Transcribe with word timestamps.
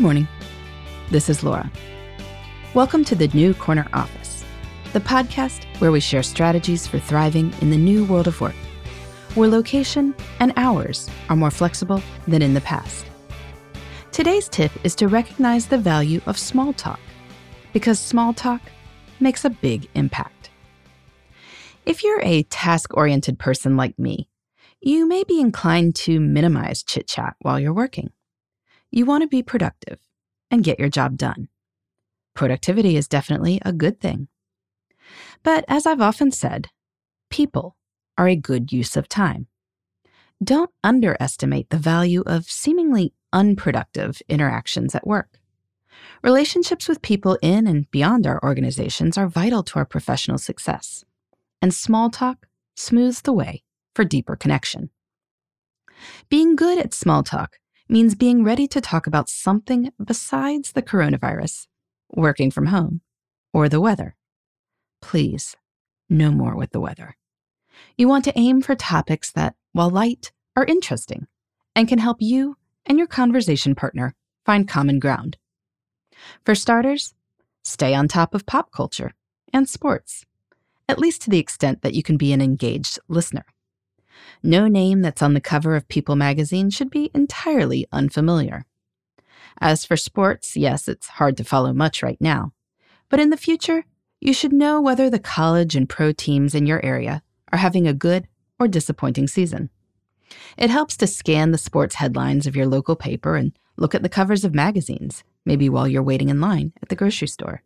Good 0.00 0.04
morning. 0.04 0.28
This 1.10 1.28
is 1.28 1.44
Laura. 1.44 1.70
Welcome 2.72 3.04
to 3.04 3.14
the 3.14 3.28
New 3.34 3.52
Corner 3.52 3.86
Office, 3.92 4.46
the 4.94 5.00
podcast 5.00 5.66
where 5.78 5.92
we 5.92 6.00
share 6.00 6.22
strategies 6.22 6.86
for 6.86 6.98
thriving 6.98 7.52
in 7.60 7.68
the 7.68 7.76
new 7.76 8.06
world 8.06 8.26
of 8.26 8.40
work, 8.40 8.54
where 9.34 9.50
location 9.50 10.14
and 10.38 10.54
hours 10.56 11.10
are 11.28 11.36
more 11.36 11.50
flexible 11.50 12.02
than 12.26 12.40
in 12.40 12.54
the 12.54 12.62
past. 12.62 13.04
Today's 14.10 14.48
tip 14.48 14.72
is 14.84 14.94
to 14.94 15.06
recognize 15.08 15.66
the 15.66 15.76
value 15.76 16.22
of 16.24 16.38
small 16.38 16.72
talk, 16.72 17.00
because 17.74 18.00
small 18.00 18.32
talk 18.32 18.62
makes 19.20 19.44
a 19.44 19.50
big 19.50 19.86
impact. 19.94 20.48
If 21.84 22.02
you're 22.02 22.22
a 22.22 22.44
task 22.44 22.96
oriented 22.96 23.38
person 23.38 23.76
like 23.76 23.98
me, 23.98 24.30
you 24.80 25.06
may 25.06 25.24
be 25.24 25.40
inclined 25.40 25.94
to 25.96 26.20
minimize 26.20 26.82
chit 26.82 27.06
chat 27.06 27.36
while 27.42 27.60
you're 27.60 27.74
working. 27.74 28.12
You 28.90 29.06
want 29.06 29.22
to 29.22 29.28
be 29.28 29.42
productive 29.42 30.00
and 30.50 30.64
get 30.64 30.80
your 30.80 30.88
job 30.88 31.16
done. 31.16 31.48
Productivity 32.34 32.96
is 32.96 33.06
definitely 33.06 33.60
a 33.64 33.72
good 33.72 34.00
thing. 34.00 34.28
But 35.42 35.64
as 35.68 35.86
I've 35.86 36.00
often 36.00 36.32
said, 36.32 36.68
people 37.30 37.76
are 38.18 38.28
a 38.28 38.36
good 38.36 38.72
use 38.72 38.96
of 38.96 39.08
time. 39.08 39.46
Don't 40.42 40.70
underestimate 40.82 41.70
the 41.70 41.76
value 41.76 42.22
of 42.26 42.46
seemingly 42.46 43.12
unproductive 43.32 44.20
interactions 44.28 44.94
at 44.94 45.06
work. 45.06 45.38
Relationships 46.22 46.88
with 46.88 47.02
people 47.02 47.38
in 47.42 47.66
and 47.66 47.90
beyond 47.90 48.26
our 48.26 48.42
organizations 48.42 49.16
are 49.16 49.28
vital 49.28 49.62
to 49.62 49.78
our 49.78 49.84
professional 49.84 50.38
success, 50.38 51.04
and 51.62 51.72
small 51.72 52.10
talk 52.10 52.46
smooths 52.74 53.22
the 53.22 53.32
way 53.32 53.62
for 53.94 54.04
deeper 54.04 54.36
connection. 54.36 54.90
Being 56.28 56.56
good 56.56 56.78
at 56.78 56.94
small 56.94 57.22
talk 57.22 57.59
means 57.90 58.14
being 58.14 58.44
ready 58.44 58.68
to 58.68 58.80
talk 58.80 59.06
about 59.06 59.28
something 59.28 59.90
besides 60.02 60.72
the 60.72 60.82
coronavirus, 60.82 61.66
working 62.14 62.50
from 62.50 62.66
home, 62.66 63.00
or 63.52 63.68
the 63.68 63.80
weather. 63.80 64.16
Please, 65.02 65.56
no 66.08 66.30
more 66.30 66.54
with 66.54 66.70
the 66.70 66.80
weather. 66.80 67.16
You 67.96 68.06
want 68.06 68.24
to 68.24 68.38
aim 68.38 68.62
for 68.62 68.74
topics 68.74 69.32
that, 69.32 69.56
while 69.72 69.90
light, 69.90 70.32
are 70.56 70.64
interesting 70.64 71.26
and 71.74 71.88
can 71.88 71.98
help 71.98 72.18
you 72.20 72.56
and 72.86 72.98
your 72.98 73.06
conversation 73.06 73.74
partner 73.74 74.14
find 74.44 74.68
common 74.68 74.98
ground. 74.98 75.36
For 76.44 76.54
starters, 76.54 77.14
stay 77.64 77.94
on 77.94 78.08
top 78.08 78.34
of 78.34 78.46
pop 78.46 78.72
culture 78.72 79.12
and 79.52 79.68
sports, 79.68 80.26
at 80.88 80.98
least 80.98 81.22
to 81.22 81.30
the 81.30 81.38
extent 81.38 81.82
that 81.82 81.94
you 81.94 82.02
can 82.02 82.16
be 82.16 82.32
an 82.32 82.40
engaged 82.40 82.98
listener. 83.08 83.44
No 84.42 84.68
name 84.68 85.02
that's 85.02 85.22
on 85.22 85.34
the 85.34 85.40
cover 85.40 85.76
of 85.76 85.88
People 85.88 86.16
magazine 86.16 86.70
should 86.70 86.90
be 86.90 87.10
entirely 87.14 87.86
unfamiliar. 87.92 88.64
As 89.60 89.84
for 89.84 89.96
sports, 89.96 90.56
yes, 90.56 90.88
it's 90.88 91.08
hard 91.08 91.36
to 91.36 91.44
follow 91.44 91.72
much 91.72 92.02
right 92.02 92.20
now. 92.20 92.52
But 93.08 93.20
in 93.20 93.30
the 93.30 93.36
future, 93.36 93.84
you 94.20 94.32
should 94.32 94.52
know 94.52 94.80
whether 94.80 95.10
the 95.10 95.18
college 95.18 95.76
and 95.76 95.88
pro 95.88 96.12
teams 96.12 96.54
in 96.54 96.66
your 96.66 96.84
area 96.84 97.22
are 97.52 97.58
having 97.58 97.86
a 97.86 97.94
good 97.94 98.28
or 98.58 98.68
disappointing 98.68 99.26
season. 99.26 99.70
It 100.56 100.70
helps 100.70 100.96
to 100.98 101.06
scan 101.06 101.50
the 101.50 101.58
sports 101.58 101.96
headlines 101.96 102.46
of 102.46 102.56
your 102.56 102.66
local 102.66 102.96
paper 102.96 103.36
and 103.36 103.52
look 103.76 103.94
at 103.94 104.02
the 104.02 104.08
covers 104.08 104.44
of 104.44 104.54
magazines, 104.54 105.24
maybe 105.44 105.68
while 105.68 105.88
you're 105.88 106.02
waiting 106.02 106.28
in 106.28 106.40
line 106.40 106.72
at 106.82 106.88
the 106.88 106.96
grocery 106.96 107.28
store. 107.28 107.62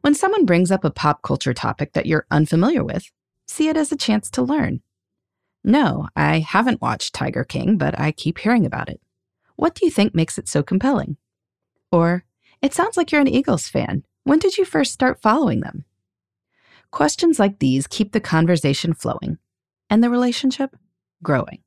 When 0.00 0.14
someone 0.14 0.44
brings 0.44 0.70
up 0.70 0.84
a 0.84 0.90
pop 0.90 1.22
culture 1.22 1.54
topic 1.54 1.92
that 1.92 2.06
you're 2.06 2.26
unfamiliar 2.30 2.82
with, 2.82 3.10
see 3.46 3.68
it 3.68 3.76
as 3.76 3.92
a 3.92 3.96
chance 3.96 4.30
to 4.32 4.42
learn 4.42 4.82
no, 5.64 6.08
I 6.14 6.40
haven't 6.40 6.82
watched 6.82 7.14
Tiger 7.14 7.42
King, 7.42 7.78
but 7.78 7.98
I 7.98 8.12
keep 8.12 8.38
hearing 8.38 8.66
about 8.66 8.88
it. 8.88 9.00
What 9.56 9.74
do 9.74 9.86
you 9.86 9.90
think 9.90 10.14
makes 10.14 10.36
it 10.36 10.48
so 10.48 10.62
compelling? 10.62 11.16
Or, 11.90 12.24
it 12.60 12.74
sounds 12.74 12.96
like 12.96 13.10
you're 13.10 13.20
an 13.20 13.28
Eagles 13.28 13.68
fan. 13.68 14.04
When 14.24 14.38
did 14.38 14.58
you 14.58 14.64
first 14.64 14.92
start 14.92 15.22
following 15.22 15.60
them? 15.60 15.84
Questions 16.90 17.38
like 17.38 17.58
these 17.58 17.86
keep 17.86 18.12
the 18.12 18.20
conversation 18.20 18.94
flowing 18.94 19.38
and 19.90 20.02
the 20.02 20.10
relationship 20.10 20.76
growing. 21.22 21.60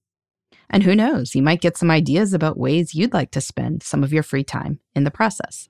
And 0.69 0.83
who 0.83 0.95
knows, 0.95 1.33
you 1.33 1.41
might 1.41 1.61
get 1.61 1.77
some 1.77 1.89
ideas 1.89 2.33
about 2.33 2.57
ways 2.57 2.93
you'd 2.93 3.13
like 3.13 3.31
to 3.31 3.41
spend 3.41 3.83
some 3.83 4.03
of 4.03 4.13
your 4.13 4.23
free 4.23 4.43
time 4.43 4.79
in 4.95 5.05
the 5.05 5.11
process. 5.11 5.69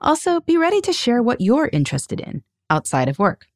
Also, 0.00 0.40
be 0.40 0.56
ready 0.56 0.80
to 0.82 0.92
share 0.92 1.22
what 1.22 1.40
you're 1.40 1.70
interested 1.72 2.20
in 2.20 2.42
outside 2.68 3.08
of 3.08 3.18
work. 3.18 3.46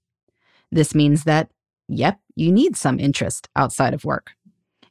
This 0.70 0.94
means 0.94 1.24
that 1.24 1.50
Yep, 1.88 2.20
you 2.34 2.52
need 2.52 2.76
some 2.76 2.98
interest 2.98 3.48
outside 3.56 3.94
of 3.94 4.04
work. 4.04 4.32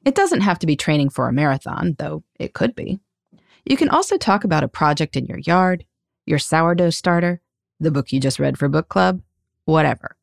It 0.06 0.16
doesn't 0.16 0.42
have 0.42 0.60
to 0.60 0.68
be 0.68 0.76
training 0.76 1.10
for 1.10 1.28
a 1.28 1.34
marathon, 1.34 1.96
though 1.98 2.24
it 2.40 2.54
could 2.54 2.76
be. 2.76 3.00
You 3.66 3.76
can 3.76 3.90
also 3.90 4.18
talk 4.18 4.44
about 4.44 4.64
a 4.64 4.68
project 4.68 5.16
in 5.16 5.26
your 5.26 5.40
yard, 5.40 5.86
your 6.26 6.40
sourdough 6.40 6.92
starter, 6.92 7.42
the 7.80 7.92
book 7.92 8.12
you 8.12 8.20
just 8.20 8.40
read 8.40 8.58
for 8.58 8.70
book 8.70 8.88
club, 8.88 9.22
whatever. 9.66 10.16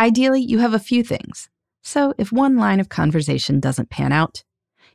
Ideally, 0.00 0.40
you 0.40 0.58
have 0.58 0.74
a 0.74 0.78
few 0.78 1.02
things. 1.02 1.50
So 1.82 2.14
if 2.18 2.30
one 2.30 2.56
line 2.56 2.80
of 2.80 2.88
conversation 2.88 3.60
doesn't 3.60 3.90
pan 3.90 4.12
out, 4.12 4.44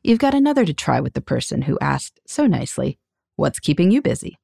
you've 0.01 0.19
got 0.19 0.33
another 0.33 0.65
to 0.65 0.73
try 0.73 0.99
with 1.01 1.13
the 1.13 1.21
person 1.21 1.63
who 1.63 1.77
asked 1.79 2.19
so 2.25 2.47
nicely, 2.47 2.97
What's 3.35 3.59
keeping 3.59 3.89
you 3.89 4.01
busy? 4.01 4.37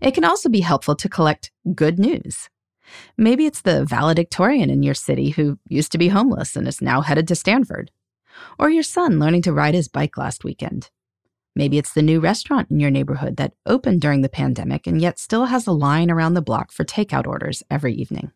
It 0.00 0.12
can 0.12 0.24
also 0.24 0.48
be 0.48 0.60
helpful 0.60 0.94
to 0.96 1.08
collect 1.08 1.50
good 1.74 1.98
news. 1.98 2.50
Maybe 3.16 3.46
it's 3.46 3.62
the 3.62 3.84
valedictorian 3.84 4.70
in 4.70 4.82
your 4.82 4.94
city 4.94 5.30
who 5.30 5.58
used 5.68 5.92
to 5.92 5.98
be 5.98 6.08
homeless 6.08 6.56
and 6.56 6.66
is 6.66 6.80
now 6.82 7.00
headed 7.00 7.28
to 7.28 7.34
Stanford. 7.34 7.90
Or 8.58 8.70
your 8.70 8.82
son 8.82 9.18
learning 9.18 9.42
to 9.42 9.52
ride 9.52 9.74
his 9.74 9.88
bike 9.88 10.16
last 10.16 10.44
weekend. 10.44 10.90
Maybe 11.56 11.78
it's 11.78 11.92
the 11.92 12.02
new 12.02 12.20
restaurant 12.20 12.70
in 12.70 12.80
your 12.80 12.90
neighborhood 12.90 13.36
that 13.36 13.54
opened 13.66 14.00
during 14.00 14.22
the 14.22 14.28
pandemic 14.28 14.86
and 14.86 15.00
yet 15.00 15.18
still 15.18 15.46
has 15.46 15.66
a 15.66 15.72
line 15.72 16.10
around 16.10 16.34
the 16.34 16.42
block 16.42 16.72
for 16.72 16.84
takeout 16.84 17.26
orders 17.26 17.62
every 17.70 17.94
evening. 17.94 18.30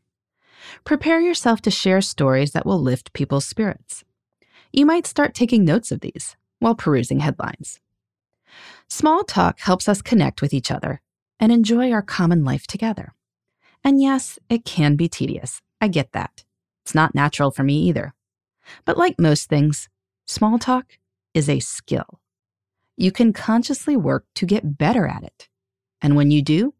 Prepare 0.85 1.21
yourself 1.21 1.61
to 1.63 1.71
share 1.71 2.01
stories 2.01 2.53
that 2.53 2.67
will 2.67 2.81
lift 2.81 3.13
people's 3.13 3.47
spirits. 3.47 4.05
You 4.73 4.87
might 4.87 5.07
start 5.07 5.35
taking 5.35 5.65
notes 5.65 5.93
of 5.93 6.01
these 6.01 6.37
while 6.59 6.75
perusing 6.75 7.21
headlines. 7.21 7.81
Small 8.89 9.25
talk 9.25 9.61
helps 9.61 9.89
us 9.89 10.03
connect 10.03 10.43
with 10.43 10.53
each 10.53 10.71
other 10.71 11.01
and 11.39 11.53
enjoy 11.53 11.93
our 11.93 12.03
common 12.03 12.45
life 12.45 12.67
together. 12.67 13.15
And 13.85 14.01
yes, 14.01 14.39
it 14.49 14.65
can 14.65 14.97
be 14.97 15.09
tedious. 15.09 15.61
I 15.81 15.89
get 15.89 16.13
that. 16.13 16.45
It's 16.85 16.95
not 16.95 17.15
natural 17.15 17.51
for 17.51 17.63
me 17.63 17.77
either. 17.83 18.15
But 18.85 18.97
like 18.97 19.21
most 19.21 19.49
things, 19.49 19.89
small 20.27 20.59
talk 20.59 20.99
is 21.35 21.49
a 21.49 21.61
skill. 21.61 22.21
You 22.97 23.13
can 23.13 23.33
consciously 23.33 23.97
work 23.97 24.25
to 24.37 24.47
get 24.47 24.79
better 24.79 25.07
at 25.07 25.23
it. 25.23 25.49
And 26.01 26.17
when 26.17 26.31
you 26.31 26.43
do, 26.43 26.75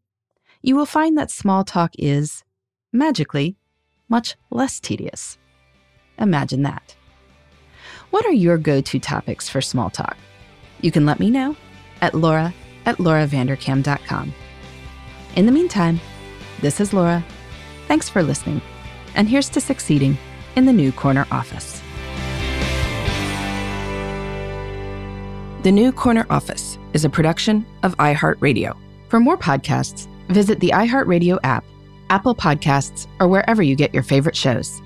you 0.61 0.75
will 0.75 0.85
find 0.85 1.17
that 1.17 1.29
small 1.29 1.63
talk 1.63 1.91
is, 1.99 2.43
magically, 2.91 3.55
much 4.09 4.35
less 4.49 4.79
tedious. 4.79 5.37
Imagine 6.17 6.63
that. 6.63 6.95
What 8.09 8.25
are 8.25 8.31
your 8.31 8.57
go 8.57 8.81
to 8.81 8.99
topics 8.99 9.49
for 9.49 9.61
small 9.61 9.89
talk? 9.89 10.17
You 10.81 10.91
can 10.91 11.05
let 11.05 11.19
me 11.19 11.29
know 11.29 11.55
at 12.01 12.15
laura 12.15 12.53
at 12.85 12.97
lauravanderkam.com. 12.97 14.33
In 15.35 15.45
the 15.45 15.51
meantime, 15.51 15.99
this 16.61 16.79
is 16.79 16.93
Laura. 16.93 17.23
Thanks 17.87 18.09
for 18.09 18.23
listening. 18.23 18.61
And 19.15 19.29
here's 19.29 19.49
to 19.49 19.61
succeeding 19.61 20.17
in 20.55 20.65
the 20.65 20.73
new 20.73 20.91
corner 20.91 21.25
office. 21.31 21.81
The 25.63 25.71
New 25.71 25.91
Corner 25.91 26.27
Office 26.29 26.77
is 26.93 27.05
a 27.05 27.09
production 27.09 27.65
of 27.81 27.97
iHeartRadio. 27.97 28.77
For 29.09 29.19
more 29.19 29.35
podcasts, 29.35 30.07
visit 30.27 30.59
the 30.59 30.69
iHeartRadio 30.69 31.39
app, 31.43 31.65
Apple 32.11 32.35
Podcasts, 32.35 33.07
or 33.19 33.27
wherever 33.27 33.63
you 33.63 33.75
get 33.75 33.91
your 33.91 34.03
favorite 34.03 34.35
shows. 34.35 34.79